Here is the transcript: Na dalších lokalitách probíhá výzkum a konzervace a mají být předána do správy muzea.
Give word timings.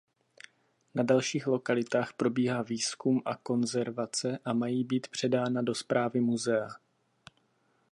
Na 0.95 1.03
dalších 1.03 1.47
lokalitách 1.47 2.13
probíhá 2.13 2.61
výzkum 2.61 3.21
a 3.25 3.35
konzervace 3.35 4.39
a 4.45 4.53
mají 4.53 4.83
být 4.83 5.07
předána 5.07 5.61
do 5.61 5.75
správy 5.75 6.21
muzea. 6.21 6.67